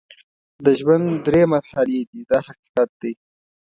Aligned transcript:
د 0.65 0.67
ژوند 0.79 1.07
درې 1.27 1.43
مرحلې 1.53 1.99
دي 2.09 2.21
دا 2.29 2.39
حقیقت 2.47 2.89
دی. 3.01 3.13